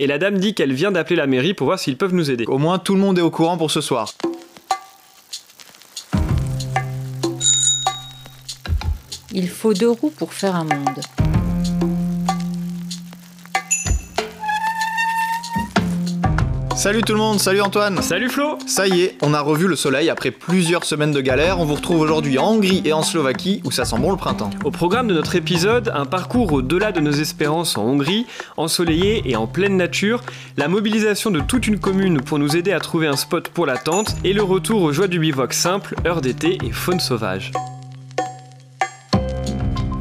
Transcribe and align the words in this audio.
et 0.00 0.06
la 0.06 0.18
dame 0.18 0.38
dit 0.38 0.54
qu'elle 0.54 0.72
vient 0.72 0.90
d'appeler 0.90 1.16
la 1.16 1.26
mairie 1.26 1.52
pour 1.52 1.66
voir 1.66 1.78
s'ils 1.78 1.98
peuvent 1.98 2.14
nous 2.14 2.30
aider. 2.30 2.46
Au 2.46 2.56
moins 2.56 2.78
tout 2.78 2.94
le 2.94 3.00
monde 3.00 3.18
est 3.18 3.22
au 3.22 3.30
courant 3.30 3.58
pour 3.58 3.70
ce 3.70 3.82
soir. 3.82 4.14
Il 9.32 9.48
faut 9.48 9.74
deux 9.74 9.90
roues 9.90 10.10
pour 10.10 10.32
faire 10.32 10.56
un 10.56 10.64
monde. 10.64 11.19
Salut 16.80 17.02
tout 17.02 17.12
le 17.12 17.18
monde, 17.18 17.38
salut 17.38 17.60
Antoine 17.60 18.00
Salut 18.00 18.30
Flo 18.30 18.58
Ça 18.66 18.88
y 18.88 19.02
est, 19.02 19.18
on 19.20 19.34
a 19.34 19.42
revu 19.42 19.68
le 19.68 19.76
soleil 19.76 20.08
après 20.08 20.30
plusieurs 20.30 20.84
semaines 20.84 21.12
de 21.12 21.20
galère. 21.20 21.60
On 21.60 21.66
vous 21.66 21.74
retrouve 21.74 22.00
aujourd'hui 22.00 22.38
en 22.38 22.52
Hongrie 22.52 22.80
et 22.86 22.94
en 22.94 23.02
Slovaquie 23.02 23.60
où 23.66 23.70
ça 23.70 23.84
sent 23.84 23.98
bon 23.98 24.10
le 24.10 24.16
printemps. 24.16 24.48
Au 24.64 24.70
programme 24.70 25.06
de 25.06 25.12
notre 25.12 25.36
épisode, 25.36 25.92
un 25.94 26.06
parcours 26.06 26.54
au-delà 26.54 26.90
de 26.90 27.00
nos 27.00 27.10
espérances 27.10 27.76
en 27.76 27.84
Hongrie, 27.84 28.24
ensoleillé 28.56 29.20
et 29.26 29.36
en 29.36 29.46
pleine 29.46 29.76
nature, 29.76 30.22
la 30.56 30.68
mobilisation 30.68 31.30
de 31.30 31.40
toute 31.40 31.66
une 31.66 31.78
commune 31.78 32.22
pour 32.22 32.38
nous 32.38 32.56
aider 32.56 32.72
à 32.72 32.80
trouver 32.80 33.08
un 33.08 33.16
spot 33.16 33.48
pour 33.48 33.66
la 33.66 33.76
tente 33.76 34.16
et 34.24 34.32
le 34.32 34.42
retour 34.42 34.80
aux 34.80 34.92
joies 34.94 35.06
du 35.06 35.18
bivouac 35.18 35.52
simple, 35.52 35.96
heure 36.06 36.22
d'été 36.22 36.56
et 36.64 36.72
faune 36.72 36.98
sauvage. 36.98 37.52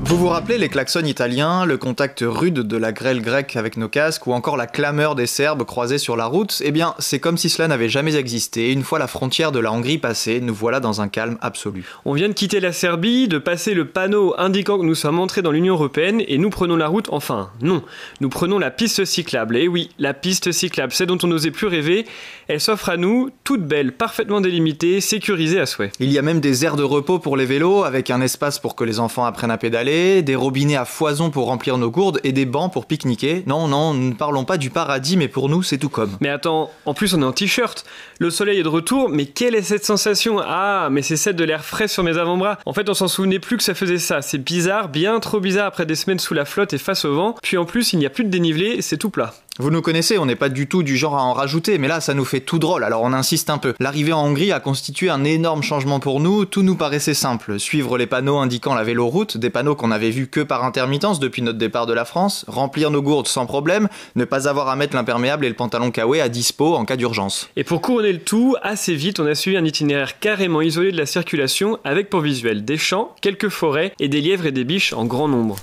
Vous 0.10 0.18
vous 0.18 0.30
rappelez 0.30 0.58
les 0.58 0.70
klaxons 0.70 1.06
italiens, 1.06 1.66
le 1.66 1.78
contact 1.78 2.24
rude 2.26 2.62
de 2.62 2.78
la 2.78 2.92
grêle 2.92 3.22
grecque 3.22 3.56
avec 3.56 3.78
nos 3.78 3.90
casques 3.90 4.26
ou 4.26 4.34
encore 4.34 4.58
la 4.58 4.66
clameur 4.66 5.14
des 5.14 5.28
Serbes 5.28 5.64
croisés 5.66 6.00
sur 6.00 6.18
la 6.18 6.26
route? 6.26 6.64
Eh 6.66 6.72
bien, 6.72 6.96
c'est 6.98 7.20
comme 7.20 7.38
si 7.38 7.48
cela 7.48 7.68
n'avait 7.68 7.90
jamais 7.90 8.16
existé. 8.16 8.72
Une 8.72 8.82
fois 8.82 8.98
la 8.98 9.06
frontière 9.06 9.52
de 9.52 9.60
la 9.60 9.72
Hongrie 9.72 10.00
passée, 10.00 10.42
nous 10.42 10.56
voilà 10.56 10.80
dans 10.80 11.00
un 11.00 11.10
calme 11.10 11.38
absolu. 11.42 11.86
On 12.06 12.14
vient 12.14 12.28
de 12.28 12.34
quitter 12.34 12.60
la 12.60 12.74
Serbie, 12.74 13.28
de 13.28 13.38
passer 13.38 13.76
le 13.76 13.86
panneau 13.86 14.34
indiquant 14.40 14.80
que 14.80 14.84
nous 14.84 14.96
sommes 14.96 15.20
entrés 15.20 15.44
dans 15.44 15.52
l'Union 15.52 15.76
Européenne 15.76 16.24
et 16.28 16.40
nous 16.40 16.50
prenons 16.50 16.76
la 16.76 16.88
route, 16.88 17.10
enfin, 17.12 17.52
non, 17.62 17.84
nous 18.20 18.30
prenons 18.30 18.58
la 18.58 18.72
piste 18.72 19.06
cyclable. 19.06 19.58
Et 19.58 19.68
oui, 19.68 19.92
la 20.00 20.16
piste 20.16 20.52
cyclable, 20.52 20.92
c'est 20.92 21.06
dont 21.06 21.20
on 21.22 21.28
n'osait 21.28 21.52
plus 21.52 21.68
rêver. 21.68 22.08
Elle 22.48 22.60
s'offre 22.60 22.90
à 22.90 22.98
nous, 22.98 23.30
toute 23.44 23.62
belle, 23.62 23.92
parfaitement 23.92 24.42
délimitée, 24.42 25.02
sécurisée 25.02 25.60
à 25.60 25.68
souhait. 25.68 25.92
Il 26.00 26.12
y 26.12 26.18
a 26.18 26.24
même 26.24 26.40
des 26.40 26.66
aires 26.66 26.78
de 26.78 26.84
repos 26.84 27.20
pour 27.20 27.38
les 27.38 27.46
vélos 27.46 27.84
avec 27.84 28.10
un 28.10 28.22
espace 28.22 28.58
pour 28.58 28.76
que 28.76 28.84
les 28.84 29.00
enfants 29.00 29.26
apprennent 29.26 29.52
à 29.52 29.60
pédaler 29.60 29.99
des 30.22 30.36
robinets 30.36 30.76
à 30.76 30.86
foison 30.86 31.30
pour 31.30 31.48
remplir 31.48 31.78
nos 31.78 31.92
gourdes 31.92 32.20
et 32.24 32.32
des 32.32 32.46
bancs 32.46 32.72
pour 32.72 32.86
pique-niquer. 32.86 33.44
Non, 33.48 33.68
non, 33.68 33.94
nous 33.94 34.10
ne 34.10 34.14
parlons 34.14 34.46
pas 34.46 34.58
du 34.58 34.70
paradis, 34.70 35.18
mais 35.18 35.28
pour 35.28 35.50
nous, 35.50 35.64
c'est 35.64 35.78
tout 35.78 35.90
comme. 35.90 36.18
Mais 36.22 36.30
attends, 36.30 36.72
en 36.86 36.94
plus 36.94 37.14
on 37.14 37.22
est 37.22 37.26
en 37.26 37.32
t-shirt. 37.32 37.86
Le 38.20 38.30
soleil 38.30 38.60
est 38.60 38.64
de 38.64 38.68
retour, 38.68 39.10
mais 39.10 39.26
quelle 39.26 39.56
est 39.56 39.62
cette 39.62 39.86
sensation? 39.86 40.40
Ah, 40.44 40.90
mais 40.92 41.02
c'est 41.02 41.18
celle 41.18 41.36
de 41.36 41.44
l'air 41.44 41.64
frais 41.64 41.88
sur 41.88 42.04
mes 42.04 42.18
avant-bras. 42.18 42.60
En 42.66 42.74
fait, 42.74 42.90
on 42.90 42.94
s'en 42.94 43.08
souvenait 43.08 43.40
plus 43.40 43.58
que 43.58 43.64
ça 43.64 43.74
faisait 43.74 44.00
ça. 44.00 44.22
C'est 44.22 44.38
bizarre, 44.38 44.90
bien 44.90 45.20
trop 45.20 45.40
bizarre 45.40 45.68
après 45.68 45.86
des 45.86 45.96
semaines 45.96 46.20
sous 46.20 46.34
la 46.34 46.46
flotte 46.46 46.74
et 46.74 46.78
face 46.78 47.06
au 47.06 47.16
vent. 47.16 47.36
Puis 47.42 47.58
en 47.58 47.66
plus, 47.66 47.94
il 47.94 48.00
n'y 48.00 48.06
a 48.06 48.10
plus 48.10 48.24
de 48.24 48.30
dénivelé, 48.30 48.82
c'est 48.82 48.98
tout 48.98 49.10
plat. 49.10 49.34
Vous 49.62 49.72
nous 49.72 49.82
connaissez, 49.82 50.18
on 50.18 50.26
n'est 50.26 50.38
pas 50.38 50.48
du 50.48 50.68
tout 50.68 50.84
du 50.84 50.96
genre 50.96 51.18
à 51.18 51.22
en 51.22 51.34
rajouter, 51.34 51.78
mais 51.80 51.90
là 51.90 52.00
ça 52.00 52.14
nous 52.14 52.24
fait 52.24 52.40
tout 52.40 52.60
drôle, 52.60 52.86
alors 52.86 53.02
on 53.02 53.12
insiste 53.12 53.50
un 53.50 53.58
peu. 53.58 53.74
L'arrivée 53.82 54.14
en 54.14 54.24
Hongrie 54.24 54.54
a 54.54 54.62
constitué 54.62 55.10
un 55.10 55.26
énorme 55.26 55.64
changement 55.64 56.00
pour 56.00 56.22
nous, 56.22 56.46
tout 56.46 56.64
nous 56.64 56.76
paraissait 56.78 57.14
simple. 57.14 57.60
Suivre 57.60 57.98
les 57.98 58.08
panneaux 58.08 58.38
indiquant 58.38 58.74
la 58.74 58.86
véloroute, 58.86 59.36
des 59.36 59.50
panneaux 59.50 59.76
qu'on 59.76 59.92
avait 59.92 60.12
vus 60.12 60.28
que 60.28 60.40
par 60.40 60.64
intermittence 60.64 61.20
depuis 61.20 61.42
notre 61.42 61.58
départ 61.58 61.88
de 61.88 61.94
la 61.94 62.06
France, 62.06 62.46
remplir 62.48 62.90
nos 62.90 63.02
gourdes 63.02 63.28
sans 63.28 63.46
problème, 63.46 63.90
ne 64.16 64.24
pas 64.24 64.48
avoir 64.48 64.70
à 64.70 64.78
mettre 64.78 64.96
l'imperméable 64.96 65.44
et 65.44 65.50
le 65.50 65.56
pantalon 65.56 65.92
kawé 65.92 66.22
à 66.22 66.30
dispo 66.30 66.76
en 66.76 66.86
cas 66.86 66.96
d'urgence. 66.96 67.50
Et 67.58 67.66
pour 67.66 67.82
couronner 67.82 68.14
le 68.14 68.20
tout, 68.20 68.56
assez 68.62 68.96
vite 68.96 69.20
on 69.20 69.26
a 69.26 69.36
suivi 69.36 69.58
un 69.58 69.66
itinéraire 69.66 70.20
carrément 70.22 70.62
isolé 70.62 70.94
de 70.94 70.98
la 70.98 71.06
circulation 71.06 71.80
avec 71.84 72.10
pour 72.10 72.22
visuel 72.22 72.64
des 72.64 72.78
champs, 72.78 73.14
quelques 73.20 73.50
forêts 73.50 73.92
et 74.00 74.08
des 74.08 74.22
lièvres 74.22 74.46
et 74.46 74.54
des 74.54 74.64
biches 74.64 74.94
en 74.94 75.04
grand 75.04 75.28
nombre. 75.28 75.58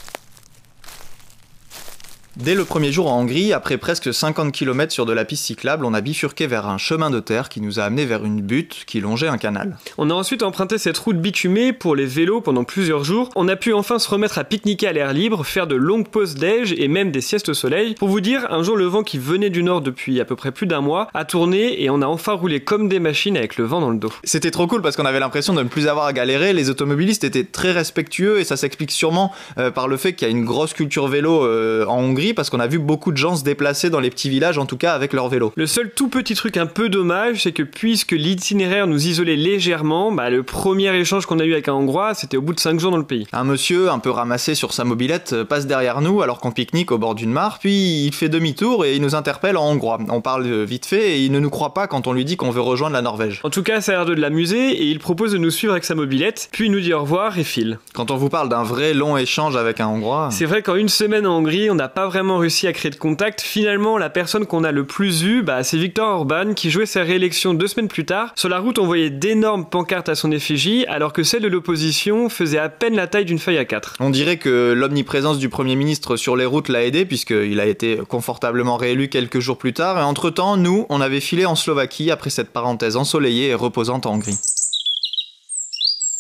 Dès 2.37 2.55
le 2.55 2.67
premier 2.67 2.93
jour 2.93 3.11
en 3.11 3.21
Hongrie, 3.23 3.55
après 3.55 3.79
presque 3.79 4.13
50 4.13 4.53
km 4.53 4.93
sur 4.93 5.07
de 5.07 5.13
la 5.15 5.25
piste 5.25 5.47
cyclable, 5.47 5.87
on 5.87 5.95
a 5.95 6.03
bifurqué 6.03 6.47
vers 6.47 6.67
un 6.69 6.77
chemin 6.77 7.09
de 7.09 7.19
terre 7.19 7.49
qui 7.49 7.63
nous 7.63 7.81
a 7.81 7.85
amené 7.85 8.05
vers 8.05 8.27
une 8.27 8.43
butte 8.43 8.85
qui 8.87 9.01
longeait 9.01 9.29
un 9.29 9.39
canal. 9.39 9.79
On 9.97 10.11
a 10.11 10.13
ensuite 10.15 10.43
emprunté 10.43 10.77
cette 10.77 10.99
route 10.99 11.17
bitumée 11.17 11.73
pour 11.73 11.97
les 11.97 12.05
vélos 12.05 12.43
pendant 12.43 12.65
plusieurs 12.65 13.05
jours. 13.05 13.31
On 13.37 13.49
a 13.49 13.57
pu 13.57 13.73
enfin 13.73 13.99
se 13.99 14.11
remettre 14.11 14.37
à 14.37 14.45
pique-niquer 14.45 14.87
à 14.87 14.93
l'air 14.93 15.15
libre, 15.15 15.47
faire 15.47 15.67
de 15.67 15.77
longues 15.77 16.09
pauses 16.09 16.35
déj 16.35 16.75
et 16.77 16.89
même 16.89 17.11
des 17.11 17.23
siestes 17.23 17.49
au 17.49 17.55
soleil. 17.55 17.95
Pour 17.95 18.09
vous 18.09 18.21
dire, 18.21 18.47
un 18.51 18.63
jour 18.63 18.77
le 18.77 18.85
vent 18.85 19.03
qui 19.03 19.17
venait 19.17 19.49
du 19.49 19.63
nord 19.63 19.81
depuis 19.81 20.21
à 20.21 20.27
peu 20.27 20.37
près 20.37 20.53
plus 20.53 20.67
d'un 20.67 20.83
mois 20.83 21.09
a 21.15 21.25
tourné 21.25 21.83
et 21.83 21.89
on 21.89 22.03
a 22.03 22.07
enfin 22.07 22.35
roulé 22.35 22.61
comme 22.61 22.91
des 22.91 23.01
machines 23.01 23.39
avec 23.39 23.57
le 23.57 23.65
vent 23.65 23.81
dans 23.81 23.91
le 23.91 23.99
dos. 23.99 24.13
C'était 24.25 24.51
trop 24.51 24.67
cool 24.67 24.83
parce 24.83 24.95
qu'on 24.97 25.07
avait 25.07 25.21
l'impression 25.21 25.55
de 25.55 25.63
ne 25.63 25.69
plus 25.69 25.89
avoir 25.89 26.05
à 26.05 26.13
galérer. 26.13 26.53
Les 26.53 26.69
automobilistes 26.69 27.25
étaient 27.25 27.45
très 27.45 27.73
respectueux 27.73 28.41
et 28.41 28.45
ça 28.45 28.59
s'explique 28.59 28.91
sûrement 28.91 29.33
euh, 29.57 29.71
par 29.71 29.89
le 29.89 29.97
fait 29.97 30.13
qu'il 30.13 30.29
y 30.29 30.31
a 30.31 30.35
une 30.35 30.45
grosse 30.45 30.75
culture 30.75 31.09
vélo 31.09 31.43
euh, 31.43 31.87
en 31.87 32.01
Hongrie 32.01 32.26
parce 32.35 32.51
qu'on 32.51 32.61
a 32.61 32.67
vu 32.67 32.79
beaucoup 32.79 33.13
de 33.13 33.17
gens 33.17 33.37
se 33.37 33.45
déplacer 33.45 33.91
dans 33.91 34.01
les 34.01 34.11
petits 34.11 34.31
villages, 34.31 34.59
en 34.59 34.67
tout 34.67 34.77
cas 34.77 34.93
avec 34.93 35.13
leur 35.13 35.29
vélo. 35.29 35.53
Le 35.57 35.67
seul 35.67 35.91
tout 35.91 36.09
petit 36.09 36.35
truc 36.35 36.57
un 36.57 36.67
peu 36.67 36.89
dommage, 36.89 37.43
c'est 37.43 37.53
que 37.53 37.63
puisque 37.63 38.13
l'itinéraire 38.13 38.87
nous 38.87 39.07
isolait 39.07 39.37
légèrement, 39.37 40.13
bah, 40.13 40.31
le 40.31 40.43
premier 40.43 40.95
échange 40.97 41.27
qu'on 41.27 41.39
a 41.39 41.45
eu 41.45 41.53
avec 41.53 41.69
un 41.69 41.75
Hongrois, 41.75 42.15
c'était 42.15 42.37
au 42.37 42.43
bout 42.43 42.55
de 42.55 42.61
5 42.61 42.81
jours 42.81 42.91
dans 42.91 42.97
le 42.97 43.05
pays. 43.05 43.27
Un 43.33 43.45
monsieur, 43.45 43.91
un 43.91 43.99
peu 43.99 44.11
ramassé 44.11 44.55
sur 44.55 44.73
sa 44.73 44.85
mobilette, 44.85 45.33
euh, 45.33 45.45
passe 45.45 45.67
derrière 45.67 46.01
nous 46.01 46.23
alors 46.23 46.41
qu'on 46.41 46.53
pique-nique 46.53 46.93
au 46.93 46.99
bord 46.99 47.15
d'une 47.15 47.33
mare, 47.33 47.59
puis 47.59 48.05
il 48.07 48.15
fait 48.15 48.29
demi-tour 48.29 48.85
et 48.85 48.97
il 48.97 49.03
nous 49.03 49.15
interpelle 49.15 49.57
en 49.57 49.71
hongrois. 49.71 49.99
On 50.09 50.21
parle 50.21 50.47
vite 50.65 50.87
fait 50.87 51.13
et 51.13 51.25
il 51.25 51.33
ne 51.33 51.41
nous 51.41 51.51
croit 51.51 51.75
pas 51.75 51.87
quand 51.87 52.07
on 52.07 52.13
lui 52.13 52.25
dit 52.25 52.37
qu'on 52.37 52.51
veut 52.51 52.61
rejoindre 52.61 52.95
la 52.95 53.03
Norvège. 53.03 53.41
En 53.45 53.51
tout 53.51 53.63
cas, 53.63 53.81
ça 53.81 53.93
a 53.93 53.95
l'air 53.97 54.07
de 54.07 54.15
l'amuser 54.15 54.71
et 54.71 54.85
il 54.85 54.99
propose 54.99 55.33
de 55.33 55.39
nous 55.39 55.51
suivre 55.51 55.73
avec 55.73 55.85
sa 55.85 55.95
mobilette, 55.95 56.49
puis 56.53 56.67
il 56.67 56.73
nous 56.73 56.81
dit 56.81 56.93
au 56.93 57.01
revoir 57.01 57.39
et 57.39 57.45
file. 57.45 57.79
Quand 57.95 58.11
on 58.11 58.17
vous 58.17 58.29
parle 58.29 58.49
d'un 58.49 58.63
vrai 58.63 58.95
long 58.95 59.17
échange 59.17 59.57
avec 59.57 59.81
un 59.81 59.89
hongrois. 59.89 60.29
C'est 60.33 60.45
vrai 60.45 60.63
qu'en 60.63 60.77
une 60.77 60.89
semaine 60.89 61.27
en 61.27 61.39
Hongrie, 61.39 61.71
on 61.71 61.75
n'a 61.75 61.89
pas 61.89 62.07
vraiment 62.07 62.16
réussi 62.17 62.67
à 62.67 62.73
créer 62.73 62.91
de 62.91 62.97
contact. 62.97 63.43
Finalement, 63.43 63.99
la 63.99 64.09
personne 64.09 64.47
qu'on 64.47 64.65
a 64.65 64.73
le 64.73 64.87
plus 64.87 65.23
eu, 65.23 65.43
bah, 65.43 65.63
c'est 65.63 65.77
Victor 65.77 66.09
Orban 66.09 66.55
qui 66.55 66.71
jouait 66.71 66.87
sa 66.87 67.03
réélection 67.03 67.53
deux 67.53 67.67
semaines 67.67 67.89
plus 67.89 68.07
tard. 68.07 68.33
Sur 68.37 68.49
la 68.49 68.59
route, 68.59 68.79
on 68.79 68.87
voyait 68.87 69.11
d'énormes 69.11 69.67
pancartes 69.67 70.09
à 70.09 70.15
son 70.15 70.33
effigie, 70.33 70.87
alors 70.87 71.13
que 71.13 71.23
celle 71.23 71.43
de 71.43 71.49
l'opposition 71.49 72.29
faisait 72.29 72.59
à 72.59 72.69
peine 72.69 72.97
la 72.97 73.07
taille 73.07 73.27
d'une 73.27 73.39
feuille 73.39 73.59
à 73.59 73.65
4. 73.65 73.97
On 74.01 74.11
dirait 74.11 74.39
que 74.39 74.73
l'omniprésence 74.73 75.39
du 75.39 75.49
Premier 75.49 75.77
ministre 75.77 76.17
sur 76.17 76.37
les 76.37 76.47
routes 76.47 76.69
l'a 76.69 76.85
aidé, 76.85 77.05
puisqu'il 77.05 77.61
a 77.61 77.67
été 77.67 77.99
confortablement 78.09 78.77
réélu 78.77 79.09
quelques 79.09 79.41
jours 79.41 79.59
plus 79.59 79.75
tard, 79.75 79.99
et 79.99 80.03
entre-temps, 80.03 80.57
nous, 80.57 80.87
on 80.89 81.01
avait 81.01 81.21
filé 81.21 81.45
en 81.45 81.55
Slovaquie 81.55 82.11
après 82.11 82.31
cette 82.31 82.51
parenthèse 82.51 82.97
ensoleillée 82.97 83.49
et 83.49 83.55
reposante 83.55 84.07
en 84.07 84.15
Hongrie. 84.15 84.39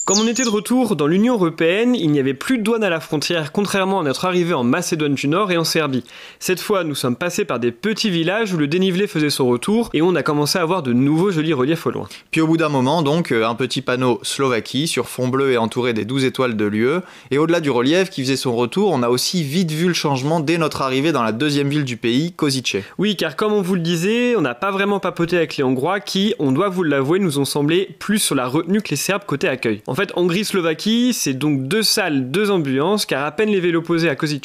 Comme 0.06 0.21
on 0.21 0.28
était 0.28 0.44
de 0.44 0.49
retour 0.49 0.94
dans 0.94 1.09
l'Union 1.09 1.34
Européenne, 1.34 1.97
il 1.97 2.12
n'y 2.12 2.21
avait 2.21 2.33
plus 2.33 2.59
de 2.59 2.62
douane 2.62 2.84
à 2.84 2.89
la 2.89 3.00
frontière, 3.00 3.50
contrairement 3.50 3.99
à 3.99 4.05
notre 4.05 4.25
arrivée 4.25 4.55
en 4.55 4.62
Macédoine 4.62 5.17
du 5.17 5.27
Nord 5.27 5.50
et 5.50 5.56
en 5.56 5.65
Serbie. 5.65 6.05
Cette 6.39 6.61
fois, 6.61 6.84
nous 6.84 6.94
sommes 6.94 7.17
passés 7.17 7.44
par 7.44 7.59
des 7.59 7.72
petits 7.72 8.09
villages 8.09 8.55
où 8.55 8.56
le 8.56 8.69
dénivelé 8.69 9.09
faisait 9.09 9.31
son 9.31 9.49
retour 9.49 9.91
et 9.95 10.03
on 10.03 10.15
a 10.15 10.22
commencé 10.22 10.61
à 10.61 10.65
voir 10.65 10.84
de 10.84 10.93
nouveaux 10.93 11.33
jolis 11.33 11.55
reliefs 11.55 11.89
au 11.89 11.91
loin. 11.91 12.06
Puis 12.31 12.41
au 12.41 12.47
bout 12.47 12.56
d'un 12.56 12.69
moment, 12.69 13.03
donc, 13.03 13.33
euh, 13.33 13.49
un 13.49 13.56
petit 13.56 13.83
panneau 13.83 14.21
Slovaquie 14.22 14.87
sur 14.87 15.09
fond 15.09 15.27
bleu 15.27 15.50
et 15.50 15.59
entouré 15.59 15.93
des 15.93 16.05
12 16.05 16.25
étoiles 16.25 16.56
de 16.56 16.66
l'UE. 16.66 17.00
Et 17.33 17.39
au-delà 17.39 17.59
du 17.59 17.71
relief 17.71 18.09
qui 18.09 18.22
faisait 18.22 18.37
son 18.37 18.55
retour, 18.55 18.93
on 18.93 19.03
a 19.03 19.09
aussi 19.09 19.43
vite 19.43 19.72
vu 19.72 19.89
le 19.89 19.95
changement 19.95 20.39
dès 20.39 20.56
notre 20.56 20.83
arrivée 20.83 21.11
dans 21.11 21.25
la 21.25 21.33
deuxième 21.33 21.69
ville 21.69 21.84
du 21.84 21.97
pays, 21.97 22.31
Kozice. 22.31 22.77
Oui, 22.99 23.16
car 23.16 23.34
comme 23.34 23.53
on 23.53 23.61
vous 23.61 23.75
le 23.75 23.81
disait, 23.81 24.37
on 24.37 24.41
n'a 24.41 24.55
pas 24.55 24.71
vraiment 24.71 25.00
papoté 25.00 25.37
avec 25.37 25.56
les 25.56 25.65
Hongrois 25.65 25.99
qui, 25.99 26.33
on 26.39 26.53
doit 26.53 26.69
vous 26.69 26.84
l'avouer, 26.84 27.19
nous 27.19 27.41
ont 27.41 27.45
semblé 27.45 27.97
plus 27.99 28.21
sur 28.21 28.37
la 28.37 28.47
retenue 28.47 28.83
que 28.83 28.91
les 28.91 28.97
Serbes 28.97 29.25
côté 29.27 29.49
accueil. 29.49 29.83
En 29.89 29.96
fait, 29.97 30.12
Hongrie-Slovaquie, 30.15 31.12
c'est 31.12 31.34
donc 31.34 31.67
deux 31.67 31.83
salles, 31.83 32.31
deux 32.31 32.51
ambiances, 32.53 33.07
car 33.07 33.25
à 33.25 33.33
peine 33.33 33.51
les 33.51 33.61
vélos 33.61 33.83
posés 33.83 34.09
à 34.09 34.15
Kozice, 34.15 34.37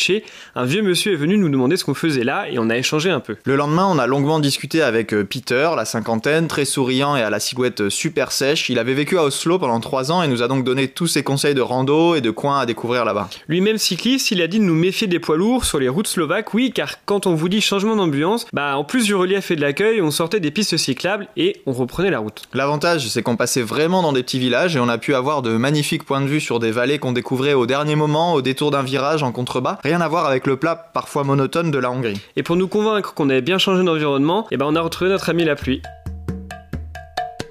un 0.56 0.66
vieux 0.66 0.82
monsieur 0.82 1.14
est 1.14 1.18
venu 1.18 1.38
nous 1.38 1.50
demander 1.50 1.78
ce 1.78 1.84
qu'on 1.84 1.94
faisait 1.94 2.24
là 2.24 2.46
et 2.50 2.58
on 2.60 2.70
a 2.70 2.78
échangé 2.78 3.10
un 3.10 3.20
peu. 3.20 3.36
Le 3.46 3.56
lendemain, 3.56 3.88
on 3.90 4.00
a 4.00 4.08
longuement 4.08 4.40
discuté 4.40 4.82
avec 4.82 5.14
euh, 5.14 5.24
Peter, 5.24 5.70
la 5.76 5.86
cinquantaine, 5.86 6.48
très 6.48 6.66
souriant 6.66 7.16
et 7.16 7.22
à 7.22 7.30
la 7.30 7.40
silhouette 7.40 7.90
super 7.90 8.32
sèche. 8.32 8.70
Il 8.70 8.80
avait 8.80 8.94
vécu 8.94 9.18
à 9.18 9.24
Oslo 9.24 9.60
pendant 9.60 9.80
trois 9.80 10.12
ans 10.12 10.24
et 10.24 10.28
nous 10.28 10.42
a 10.42 10.48
donc 10.48 10.64
donné 10.64 10.88
tous 10.88 11.08
ses 11.08 11.24
conseils 11.24 11.56
de 11.56 11.62
rando 11.62 12.16
et 12.16 12.22
de 12.22 12.32
coins 12.32 12.60
à 12.60 12.66
découvrir 12.66 13.06
là-bas. 13.06 13.30
Lui-même 13.48 13.78
cycliste, 13.78 14.32
il 14.32 14.42
a 14.42 14.48
dit 14.48 14.60
de 14.60 14.64
nous 14.64 14.76
méfier 14.76 15.08
des 15.08 15.20
poids 15.20 15.38
lourds 15.38 15.66
sur 15.66 15.80
les 15.80 15.90
routes 15.90 16.08
slovaques, 16.08 16.54
oui, 16.54 16.72
car 16.72 17.04
quand 17.06 17.28
on 17.28 17.36
vous 17.36 17.50
dit 17.50 17.62
changement 17.62 17.96
d'ambiance, 17.96 18.46
bah 18.54 18.78
en 18.78 18.84
plus 18.84 19.06
du 19.06 19.16
relief 19.16 19.52
et 19.52 19.56
de 19.56 19.62
l'accueil, 19.62 20.02
on 20.02 20.12
sortait 20.12 20.40
des 20.40 20.52
pistes 20.52 20.78
cyclables 20.78 21.28
et 21.36 21.62
on 21.66 21.74
reprenait 21.74 22.12
la 22.12 22.20
route. 22.20 22.44
L'avantage, 22.54 23.08
c'est 23.10 23.22
qu'on 23.22 23.36
passait 23.36 23.62
vraiment 23.62 24.02
dans 24.02 24.14
des 24.14 24.24
petits 24.24 24.40
villages 24.40 24.76
et 24.76 24.80
on 24.80 24.90
a 24.90 24.98
pu 24.98 25.14
avoir 25.14 25.41
de 25.42 25.58
magnifiques 25.58 26.06
point 26.06 26.22
de 26.22 26.28
vue 26.28 26.40
sur 26.40 26.60
des 26.60 26.72
vallées 26.72 27.00
qu'on 27.00 27.12
découvrait 27.12 27.54
au 27.54 27.66
dernier 27.66 27.96
moment, 27.96 28.34
au 28.34 28.42
détour 28.42 28.72
d'un 28.72 28.84
virage 28.84 29.24
en 29.24 29.32
contrebas. 29.32 29.80
Rien 29.84 30.02
à 30.02 30.08
voir 30.08 30.26
avec 30.26 30.48
le 30.48 30.58
plat 30.58 30.76
parfois 30.76 31.24
monotone 31.24 31.72
de 31.72 31.78
la 31.78 31.92
Hongrie. 31.92 32.22
Et 32.36 32.44
pour 32.44 32.56
nous 32.56 32.68
convaincre 32.68 33.14
qu'on 33.14 33.30
avait 33.30 33.42
bien 33.42 33.58
changé 33.58 33.84
d'environnement, 33.84 34.48
eh 34.52 34.58
ben 34.58 34.66
on 34.68 34.76
a 34.76 34.82
retrouvé 34.82 35.10
notre 35.10 35.30
ami 35.30 35.44
la 35.44 35.56
pluie. 35.56 35.82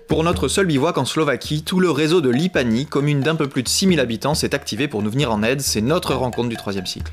Pour 0.09 0.25
notre 0.25 0.49
seul 0.49 0.67
bivouac 0.67 0.99
en 0.99 1.05
Slovaquie, 1.05 1.63
tout 1.63 1.79
le 1.79 1.91
réseau 1.91 2.21
de 2.21 2.31
Lipani, 2.31 2.87
commune 2.87 3.21
d'un 3.21 3.37
peu 3.37 3.47
plus 3.47 3.63
de 3.63 3.69
6000 3.69 4.01
habitants, 4.01 4.35
s'est 4.35 4.57
activé 4.57 4.89
pour 4.89 5.03
nous 5.03 5.11
venir 5.11 5.31
en 5.31 5.43
aide. 5.43 5.61
C'est 5.61 5.81
notre 5.81 6.15
rencontre 6.15 6.49
du 6.49 6.57
troisième 6.57 6.87
cycle. 6.87 7.13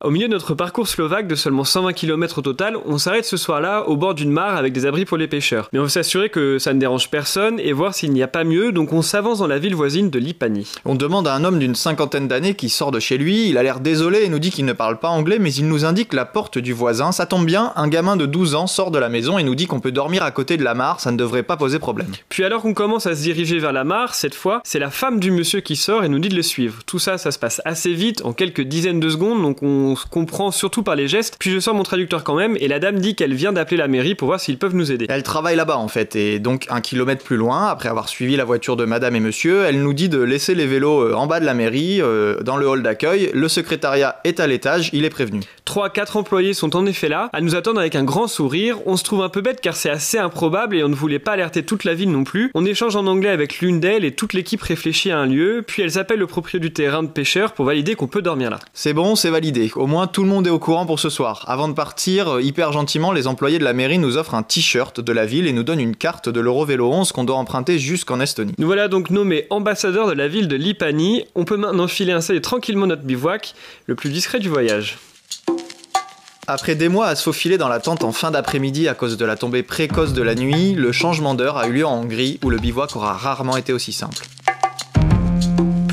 Au 0.00 0.10
milieu 0.10 0.28
de 0.28 0.32
notre 0.32 0.54
parcours 0.54 0.86
slovaque 0.86 1.26
de 1.26 1.34
seulement 1.34 1.64
120 1.64 1.92
km 1.92 2.38
au 2.38 2.42
total, 2.42 2.76
on 2.86 2.98
s'arrête 2.98 3.24
ce 3.24 3.36
soir-là 3.36 3.88
au 3.88 3.96
bord 3.96 4.14
d'une 4.14 4.30
mare 4.30 4.54
avec 4.54 4.72
des 4.72 4.86
abris 4.86 5.04
pour 5.04 5.16
les 5.16 5.26
pêcheurs. 5.26 5.68
Mais 5.72 5.80
on 5.80 5.82
veut 5.82 5.88
s'assurer 5.88 6.28
que 6.28 6.60
ça 6.60 6.72
ne 6.72 6.78
dérange 6.78 7.10
personne 7.10 7.58
et 7.58 7.72
voir 7.72 7.94
s'il 7.94 8.12
n'y 8.12 8.22
a 8.22 8.28
pas 8.28 8.44
mieux, 8.44 8.70
donc 8.70 8.92
on 8.92 9.02
s'avance 9.02 9.40
dans 9.40 9.48
la 9.48 9.58
ville 9.58 9.74
voisine 9.74 10.08
de 10.08 10.20
Lipani. 10.20 10.72
On 10.84 10.94
demande 10.94 11.26
à 11.26 11.34
un 11.34 11.42
homme 11.42 11.58
d'une 11.58 11.74
cinquantaine 11.74 12.28
d'années 12.28 12.54
qui 12.54 12.68
sort 12.68 12.92
de 12.92 13.00
chez 13.00 13.18
lui, 13.18 13.48
il 13.48 13.58
a 13.58 13.64
l'air 13.64 13.80
désolé 13.80 14.20
et 14.22 14.28
nous 14.28 14.38
dit 14.38 14.52
qu'il 14.52 14.66
ne 14.66 14.72
parle 14.72 15.00
pas 15.00 15.08
anglais, 15.08 15.40
mais 15.40 15.52
il 15.52 15.66
nous 15.66 15.84
indique 15.84 16.12
la 16.12 16.24
porte 16.24 16.58
du 16.58 16.72
voisin. 16.72 17.10
Ça 17.10 17.26
tombe 17.26 17.44
bien, 17.44 17.72
un 17.74 17.88
gamin 17.88 18.16
de 18.16 18.26
12 18.26 18.54
ans 18.54 18.68
sort 18.68 18.92
de 18.92 19.00
la 19.00 19.08
maison 19.08 19.36
et 19.36 19.42
nous 19.42 19.56
dit 19.56 19.66
qu'on 19.66 19.80
peut 19.80 19.90
dormir 19.90 20.22
à 20.22 20.30
côté 20.30 20.56
de 20.56 20.62
la 20.62 20.74
mare, 20.74 21.00
ça 21.00 21.10
ne 21.10 21.16
devrait 21.16 21.42
pas 21.42 21.56
poser 21.56 21.80
problème. 21.80 22.12
Puis 22.28 22.44
alors 22.44 22.62
qu'on 22.62 22.72
commence 22.72 23.08
à 23.08 23.16
se 23.16 23.22
diriger 23.22 23.58
vers 23.58 23.72
la 23.72 23.82
mare, 23.82 24.14
cette 24.14 24.36
fois, 24.36 24.60
c'est 24.62 24.78
la 24.78 24.90
femme 24.90 25.18
du 25.18 25.32
monsieur 25.32 25.58
qui 25.58 25.74
sort 25.74 26.04
et 26.04 26.08
nous 26.08 26.20
dit 26.20 26.28
de 26.28 26.36
le 26.36 26.42
suivre. 26.42 26.84
Tout 26.86 27.00
ça, 27.00 27.18
ça 27.18 27.32
se 27.32 27.38
passe 27.40 27.60
assez 27.64 27.94
vite, 27.94 28.24
en 28.24 28.32
quelques 28.32 28.60
dizaines 28.60 29.00
de 29.00 29.08
secondes, 29.08 29.42
donc 29.42 29.60
on 29.64 29.87
comprend 29.94 30.50
sur 30.50 30.68
surtout 30.68 30.82
par 30.82 30.96
les 30.96 31.08
gestes. 31.08 31.36
Puis 31.38 31.50
je 31.50 31.60
sors 31.60 31.74
mon 31.74 31.82
traducteur 31.82 32.24
quand 32.24 32.34
même, 32.34 32.54
et 32.60 32.68
la 32.68 32.78
dame 32.78 32.98
dit 32.98 33.14
qu'elle 33.14 33.32
vient 33.32 33.54
d'appeler 33.54 33.78
la 33.78 33.88
mairie 33.88 34.14
pour 34.14 34.28
voir 34.28 34.38
s'ils 34.38 34.58
peuvent 34.58 34.74
nous 34.74 34.92
aider. 34.92 35.06
Elle 35.08 35.22
travaille 35.22 35.56
là-bas 35.56 35.78
en 35.78 35.88
fait, 35.88 36.14
et 36.14 36.38
donc 36.40 36.66
un 36.68 36.82
kilomètre 36.82 37.24
plus 37.24 37.38
loin, 37.38 37.68
après 37.68 37.88
avoir 37.88 38.10
suivi 38.10 38.36
la 38.36 38.44
voiture 38.44 38.76
de 38.76 38.84
madame 38.84 39.16
et 39.16 39.20
monsieur, 39.20 39.64
elle 39.64 39.80
nous 39.80 39.94
dit 39.94 40.10
de 40.10 40.18
laisser 40.18 40.54
les 40.54 40.66
vélos 40.66 41.00
euh, 41.00 41.14
en 41.14 41.26
bas 41.26 41.40
de 41.40 41.46
la 41.46 41.54
mairie, 41.54 42.02
euh, 42.02 42.42
dans 42.42 42.58
le 42.58 42.68
hall 42.68 42.82
d'accueil. 42.82 43.30
Le 43.32 43.48
secrétariat 43.48 44.20
est 44.24 44.40
à 44.40 44.46
l'étage, 44.46 44.90
il 44.92 45.06
est 45.06 45.10
prévenu. 45.10 45.40
3-4 45.66 46.18
employés 46.18 46.52
sont 46.52 46.76
en 46.76 46.84
effet 46.84 47.08
là, 47.08 47.30
à 47.32 47.40
nous 47.40 47.54
attendre 47.54 47.80
avec 47.80 47.94
un 47.94 48.04
grand 48.04 48.26
sourire. 48.26 48.76
On 48.84 48.98
se 48.98 49.04
trouve 49.04 49.22
un 49.22 49.30
peu 49.30 49.40
bête 49.40 49.62
car 49.62 49.74
c'est 49.74 49.90
assez 49.90 50.18
improbable 50.18 50.76
et 50.76 50.84
on 50.84 50.90
ne 50.90 50.94
voulait 50.94 51.18
pas 51.18 51.32
alerter 51.32 51.62
toute 51.62 51.84
la 51.84 51.94
ville 51.94 52.10
non 52.10 52.24
plus. 52.24 52.50
On 52.52 52.66
échange 52.66 52.94
en 52.94 53.06
anglais 53.06 53.30
avec 53.30 53.60
l'une 53.60 53.80
d'elles 53.80 54.04
et 54.04 54.12
toute 54.12 54.34
l'équipe 54.34 54.60
réfléchit 54.60 55.10
à 55.10 55.18
un 55.18 55.26
lieu, 55.26 55.64
puis 55.66 55.82
elles 55.82 55.98
appellent 55.98 56.18
le 56.18 56.26
propriétaire 56.26 56.60
du 56.60 56.72
terrain 56.72 57.02
de 57.02 57.08
pêcheurs 57.08 57.52
pour 57.52 57.64
valider 57.64 57.94
qu'on 57.94 58.06
peut 58.06 58.22
dormir 58.22 58.50
là. 58.50 58.58
C'est 58.74 58.92
bon, 58.92 59.16
c'est 59.16 59.30
validé. 59.30 59.70
Au 59.78 59.86
moins 59.86 60.08
tout 60.08 60.24
le 60.24 60.28
monde 60.28 60.44
est 60.44 60.50
au 60.50 60.58
courant 60.58 60.86
pour 60.86 60.98
ce 60.98 61.08
soir. 61.08 61.44
Avant 61.46 61.68
de 61.68 61.72
partir, 61.72 62.34
euh, 62.34 62.42
hyper 62.42 62.72
gentiment, 62.72 63.12
les 63.12 63.28
employés 63.28 63.60
de 63.60 63.64
la 63.64 63.72
mairie 63.72 63.98
nous 63.98 64.16
offrent 64.16 64.34
un 64.34 64.42
t-shirt 64.42 64.98
de 64.98 65.12
la 65.12 65.24
ville 65.24 65.46
et 65.46 65.52
nous 65.52 65.62
donnent 65.62 65.78
une 65.78 65.94
carte 65.94 66.28
de 66.28 66.40
l'Eurovélo 66.40 66.90
11 66.92 67.12
qu'on 67.12 67.22
doit 67.22 67.36
emprunter 67.36 67.78
jusqu'en 67.78 68.18
Estonie. 68.18 68.54
Nous 68.58 68.66
voilà 68.66 68.88
donc 68.88 69.10
nommés 69.10 69.46
ambassadeurs 69.50 70.08
de 70.08 70.14
la 70.14 70.26
ville 70.26 70.48
de 70.48 70.56
Lipani. 70.56 71.26
On 71.36 71.44
peut 71.44 71.56
maintenant 71.56 71.86
filer 71.86 72.10
installer 72.10 72.40
tranquillement 72.40 72.88
notre 72.88 73.02
bivouac, 73.02 73.54
le 73.86 73.94
plus 73.94 74.10
discret 74.10 74.40
du 74.40 74.48
voyage. 74.48 74.98
Après 76.48 76.74
des 76.74 76.88
mois 76.88 77.06
à 77.06 77.14
se 77.14 77.22
faufiler 77.22 77.56
dans 77.56 77.68
la 77.68 77.78
tente 77.78 78.02
en 78.02 78.10
fin 78.10 78.32
d'après-midi 78.32 78.88
à 78.88 78.94
cause 78.94 79.16
de 79.16 79.24
la 79.24 79.36
tombée 79.36 79.62
précoce 79.62 80.12
de 80.12 80.22
la 80.22 80.34
nuit, 80.34 80.74
le 80.74 80.90
changement 80.90 81.36
d'heure 81.36 81.56
a 81.56 81.68
eu 81.68 81.72
lieu 81.72 81.86
en 81.86 82.00
Hongrie 82.00 82.40
où 82.42 82.50
le 82.50 82.58
bivouac 82.58 82.96
aura 82.96 83.12
rarement 83.12 83.56
été 83.56 83.72
aussi 83.72 83.92
simple 83.92 84.24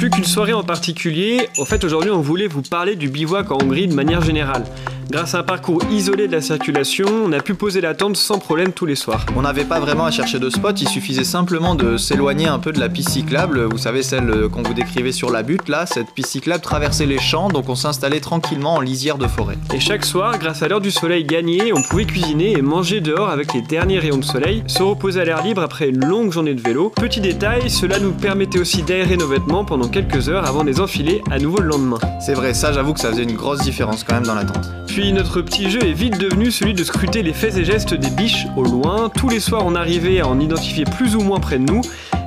qu'une 0.09 0.23
soirée 0.23 0.53
en 0.53 0.63
particulier, 0.63 1.49
au 1.57 1.65
fait 1.65 1.83
aujourd'hui 1.83 2.11
on 2.11 2.21
voulait 2.21 2.47
vous 2.47 2.61
parler 2.61 2.95
du 2.95 3.09
bivouac 3.09 3.51
en 3.51 3.57
Hongrie 3.61 3.87
de 3.87 3.93
manière 3.93 4.21
générale. 4.21 4.63
Grâce 5.09 5.35
à 5.35 5.39
un 5.39 5.43
parcours 5.43 5.81
isolé 5.91 6.27
de 6.27 6.31
la 6.31 6.41
circulation, 6.41 7.05
on 7.25 7.31
a 7.31 7.39
pu 7.39 7.53
poser 7.53 7.79
la 7.79 7.93
tente 7.93 8.17
sans 8.17 8.39
problème 8.39 8.73
tous 8.73 8.85
les 8.85 8.95
soirs. 8.95 9.25
On 9.35 9.43
n'avait 9.43 9.63
pas 9.63 9.79
vraiment 9.79 10.05
à 10.05 10.11
chercher 10.11 10.39
de 10.39 10.49
spot, 10.49 10.81
il 10.81 10.87
suffisait 10.87 11.23
simplement 11.23 11.75
de 11.75 11.95
s'éloigner 11.97 12.47
un 12.47 12.57
peu 12.57 12.71
de 12.71 12.79
la 12.79 12.89
piste 12.89 13.09
cyclable, 13.09 13.63
vous 13.65 13.77
savez 13.77 14.01
celle 14.01 14.49
qu'on 14.49 14.63
vous 14.63 14.73
décrivait 14.73 15.11
sur 15.11 15.29
la 15.29 15.43
butte 15.43 15.69
là, 15.69 15.85
cette 15.85 16.11
piste 16.11 16.29
cyclable 16.29 16.61
traversait 16.61 17.05
les 17.05 17.19
champs 17.19 17.49
donc 17.49 17.69
on 17.69 17.75
s'installait 17.75 18.19
tranquillement 18.19 18.75
en 18.75 18.81
lisière 18.81 19.17
de 19.17 19.27
forêt. 19.27 19.57
Et 19.73 19.79
chaque 19.79 20.05
soir, 20.05 20.39
grâce 20.39 20.63
à 20.63 20.67
l'heure 20.67 20.81
du 20.81 20.91
soleil 20.91 21.23
gagné, 21.23 21.71
on 21.71 21.83
pouvait 21.83 22.05
cuisiner 22.05 22.53
et 22.53 22.61
manger 22.61 22.99
dehors 22.99 23.29
avec 23.29 23.53
les 23.53 23.61
derniers 23.61 23.99
rayons 23.99 24.17
de 24.17 24.25
soleil, 24.25 24.63
se 24.67 24.81
reposer 24.81 25.21
à 25.21 25.25
l'air 25.25 25.43
libre 25.43 25.61
après 25.61 25.89
une 25.89 26.03
longue 26.03 26.31
journée 26.31 26.55
de 26.55 26.61
vélo. 26.61 26.91
Petit 26.95 27.21
détail, 27.21 27.69
cela 27.69 27.99
nous 27.99 28.11
permettait 28.11 28.59
aussi 28.59 28.81
d'aérer 28.81 29.17
nos 29.17 29.27
vêtements 29.27 29.65
pendant 29.65 29.87
quelques 29.87 30.29
heures 30.29 30.45
avant 30.45 30.63
de 30.63 30.69
les 30.69 30.79
enfiler 30.79 31.21
à 31.29 31.37
nouveau 31.37 31.59
le 31.59 31.67
lendemain. 31.67 31.99
C'est 32.19 32.33
vrai, 32.33 32.53
ça 32.53 32.73
j'avoue 32.73 32.93
que 32.93 32.99
ça 32.99 33.11
faisait 33.11 33.23
une 33.23 33.35
grosse 33.35 33.61
différence 33.61 34.03
quand 34.03 34.15
même 34.15 34.25
dans 34.25 34.35
la 34.35 34.45
tente. 34.45 34.65
Puis 34.95 35.11
notre 35.11 35.41
petit 35.41 35.69
jeu 35.69 35.83
est 35.83 35.91
vite 35.91 36.17
devenu 36.17 36.51
celui 36.51 36.73
de 36.73 36.81
scruter 36.81 37.21
les 37.21 37.33
faits 37.33 37.57
et 37.57 37.65
gestes 37.65 37.93
des 37.93 38.09
biches 38.11 38.47
au 38.55 38.63
loin. 38.63 39.09
Tous 39.09 39.27
les 39.27 39.41
soirs, 39.41 39.63
on 39.65 39.75
arrivait 39.75 40.21
à 40.21 40.27
en 40.29 40.39
identifier 40.39 40.85
plus 40.85 41.17
ou 41.17 41.19
moins 41.19 41.41
près 41.41 41.59
de 41.59 41.69
nous. 41.69 41.81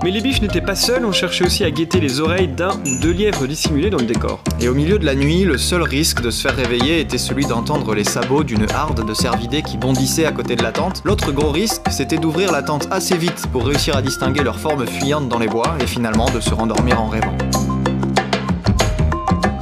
Mais 0.04 0.10
les 0.10 0.20
biches 0.20 0.42
n'étaient 0.42 0.60
pas 0.60 0.74
seules, 0.74 1.06
on 1.06 1.12
cherchait 1.12 1.46
aussi 1.46 1.64
à 1.64 1.70
guetter 1.70 1.98
les 1.98 2.20
oreilles 2.20 2.46
d'un 2.46 2.72
ou 2.72 3.00
deux 3.00 3.12
lièvres 3.12 3.46
dissimulés 3.46 3.88
dans 3.88 3.96
le 3.96 4.04
décor. 4.04 4.44
Et 4.60 4.68
au 4.68 4.74
milieu 4.74 4.98
de 4.98 5.06
la 5.06 5.14
nuit, 5.14 5.44
le 5.44 5.56
seul 5.56 5.80
risque 5.80 6.20
de 6.20 6.30
se 6.30 6.42
faire 6.42 6.56
réveiller 6.56 7.00
était 7.00 7.16
celui 7.16 7.46
d'entendre 7.46 7.94
les 7.94 8.04
sabots 8.04 8.44
d'une 8.44 8.70
harde 8.70 9.02
de 9.02 9.14
cervidés 9.14 9.62
qui 9.62 9.78
bondissaient 9.78 10.26
à 10.26 10.32
côté 10.32 10.54
de 10.54 10.62
la 10.62 10.72
tente. 10.72 11.00
L'autre 11.06 11.32
gros 11.32 11.50
risque, 11.50 11.80
c'était 11.90 12.18
d'ouvrir 12.18 12.52
la 12.52 12.62
tente 12.62 12.86
assez 12.90 13.16
vite 13.16 13.46
pour 13.50 13.64
réussir 13.64 13.96
à 13.96 14.02
distinguer 14.02 14.42
leur 14.42 14.58
forme 14.58 14.86
fuyante 14.86 15.30
dans 15.30 15.38
les 15.38 15.48
bois 15.48 15.78
et 15.80 15.86
finalement 15.86 16.28
de 16.28 16.40
se 16.40 16.52
rendormir 16.52 17.00
en 17.00 17.08
rêvant. 17.08 17.38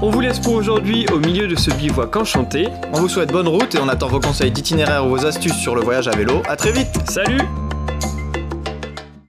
On 0.02 0.10
vous 0.10 0.20
laisse 0.20 0.38
pour 0.38 0.52
aujourd'hui 0.52 1.06
au 1.10 1.18
milieu 1.18 1.48
de 1.48 1.56
ce 1.56 1.70
bivouac 1.70 2.14
enchanté. 2.16 2.68
On 2.92 3.00
vous 3.00 3.08
souhaite 3.08 3.32
bonne 3.32 3.48
route 3.48 3.74
et 3.74 3.78
on 3.78 3.88
attend 3.88 4.08
vos 4.08 4.20
conseils 4.20 4.50
d'itinéraire 4.50 5.06
ou 5.06 5.08
vos 5.08 5.24
astuces 5.24 5.56
sur 5.56 5.74
le 5.74 5.80
voyage 5.80 6.06
à 6.06 6.10
vélo. 6.10 6.42
À 6.46 6.56
très 6.56 6.70
vite 6.70 6.94
Salut 7.08 7.40